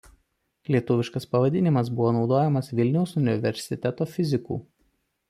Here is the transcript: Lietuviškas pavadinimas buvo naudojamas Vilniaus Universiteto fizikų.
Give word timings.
Lietuviškas 0.75 1.27
pavadinimas 1.35 1.91
buvo 1.99 2.13
naudojamas 2.15 2.71
Vilniaus 2.79 3.13
Universiteto 3.21 4.09
fizikų. 4.15 4.59